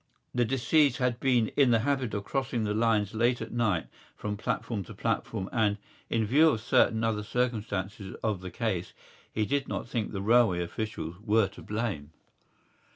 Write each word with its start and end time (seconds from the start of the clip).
The 0.33 0.45
deceased 0.45 0.97
had 0.97 1.19
been 1.19 1.49
in 1.49 1.69
the 1.69 1.77
habit 1.85 2.15
of 2.15 2.23
crossing 2.23 2.63
the 2.63 2.73
lines 2.73 3.13
late 3.13 3.39
at 3.39 3.51
night 3.51 3.85
from 4.17 4.35
platform 4.35 4.83
to 4.85 4.95
platform 4.95 5.47
and, 5.53 5.77
in 6.09 6.25
view 6.25 6.49
of 6.49 6.61
certain 6.61 7.03
other 7.03 7.21
circumstances 7.21 8.15
of 8.23 8.41
the 8.41 8.49
case, 8.49 8.93
he 9.31 9.45
did 9.45 9.67
not 9.67 9.87
think 9.87 10.09
the 10.11 10.23
railway 10.23 10.63
officials 10.63 11.17
were 11.23 11.47
to 11.49 11.61
blame. 11.61 12.13